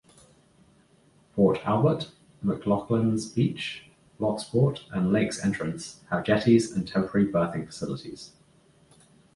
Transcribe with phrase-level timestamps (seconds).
[1.35, 2.09] Port Albert,
[2.43, 3.85] McLoughlins Beach,
[4.19, 8.31] Lochsport and Lakes Entrance have jetties and temporary berthing facilities.